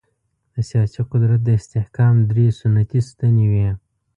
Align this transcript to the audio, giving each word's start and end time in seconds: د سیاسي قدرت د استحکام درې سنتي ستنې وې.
د 0.53 0.55
سیاسي 0.69 1.01
قدرت 1.11 1.39
د 1.43 1.49
استحکام 1.59 2.15
درې 2.29 2.45
سنتي 2.59 2.99
ستنې 3.09 3.45
وې. 3.51 3.69